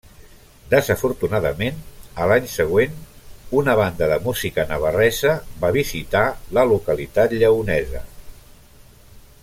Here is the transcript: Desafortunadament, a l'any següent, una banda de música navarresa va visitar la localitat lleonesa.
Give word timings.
Desafortunadament, 0.69 1.75
a 2.23 2.29
l'any 2.31 2.47
següent, 2.53 2.95
una 3.59 3.75
banda 3.81 4.07
de 4.13 4.17
música 4.29 4.65
navarresa 4.73 5.35
va 5.65 5.73
visitar 5.77 6.25
la 6.59 6.65
localitat 6.73 7.37
lleonesa. 7.43 8.03